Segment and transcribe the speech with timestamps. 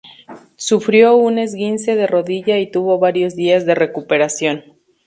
[0.57, 4.79] Sufrió un esguince de rodilla y tuvo varios días de recuperación.